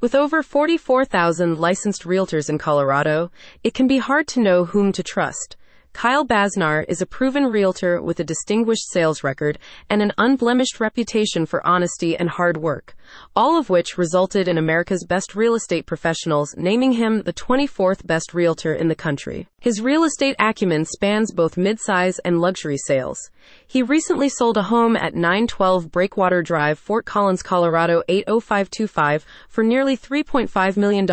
[0.00, 3.30] With over 44,000 licensed realtors in Colorado,
[3.62, 5.58] it can be hard to know whom to trust.
[5.92, 9.58] Kyle Basnar is a proven realtor with a distinguished sales record
[9.90, 12.96] and an unblemished reputation for honesty and hard work,
[13.36, 18.32] all of which resulted in America's best real estate professionals naming him the 24th best
[18.32, 19.46] realtor in the country.
[19.60, 23.30] His real estate acumen spans both midsize and luxury sales.
[23.66, 29.98] He recently sold a home at 912 Breakwater Drive, Fort Collins, Colorado 80525 for nearly
[29.98, 31.06] $3.5 million,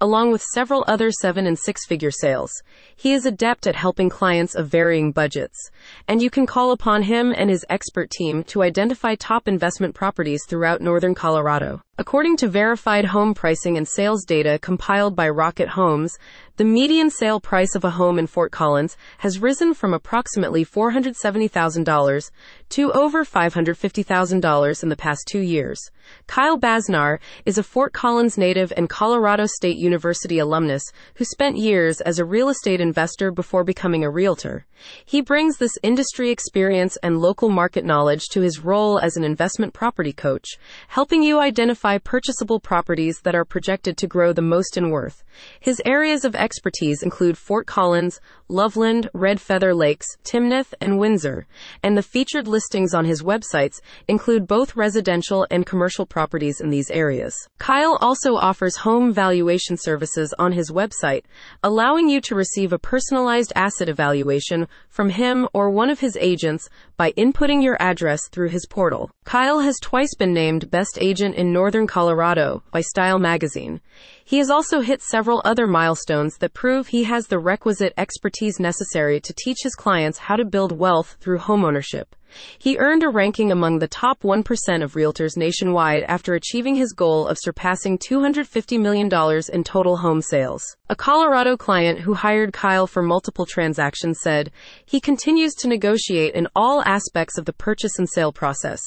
[0.00, 2.50] along with several other seven and six figure sales.
[2.96, 5.70] He is adept at helping clients of varying budgets,
[6.06, 10.44] and you can call upon him and his expert team to identify top investment properties
[10.46, 11.82] throughout northern Colorado.
[12.00, 16.16] According to verified home pricing and sales data compiled by Rocket Homes,
[16.56, 22.30] the median sale price of a home in Fort Collins has risen from approximately $470,000
[22.70, 25.80] to over $550,000 in the past two years.
[26.26, 30.82] Kyle Basnar is a Fort Collins native and Colorado State University alumnus
[31.14, 34.66] who spent years as a real estate investor before becoming a realtor.
[35.04, 39.74] He brings this industry experience and local market knowledge to his role as an investment
[39.74, 40.58] property coach,
[40.88, 45.24] helping you identify purchasable properties that are projected to grow the most in worth.
[45.60, 51.46] His areas of expertise include Fort Collins, Loveland, Red Feather Lakes, Timnath, and Windsor,
[51.82, 56.90] and the featured listings on his websites include both residential and commercial properties in these
[56.90, 57.34] areas.
[57.58, 61.22] Kyle also offers home valuation services on his website,
[61.62, 66.68] allowing you to receive a personalized asset evaluation from him or one of his agents
[66.96, 69.10] by inputting your address through his portal.
[69.24, 73.80] Kyle has twice been named Best Agent in Northern Colorado by Style Magazine.
[74.24, 79.20] He has also hit several other milestones that prove he has the requisite expertise necessary
[79.20, 82.06] to teach his clients how to build wealth through homeownership.
[82.58, 87.26] He earned a ranking among the top 1% of realtors nationwide after achieving his goal
[87.26, 89.08] of surpassing $250 million
[89.52, 90.76] in total home sales.
[90.88, 94.50] A Colorado client who hired Kyle for multiple transactions said,
[94.84, 98.80] he continues to negotiate in all aspects of the purchase and sale process.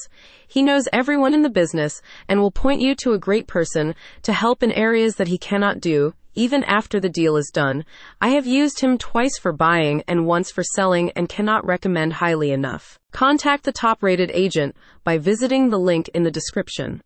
[0.47, 4.33] He knows everyone in the business and will point you to a great person to
[4.33, 7.85] help in areas that he cannot do, even after the deal is done.
[8.19, 12.51] I have used him twice for buying and once for selling and cannot recommend highly
[12.51, 12.99] enough.
[13.11, 14.75] Contact the top rated agent
[15.05, 16.99] by visiting the link in the description.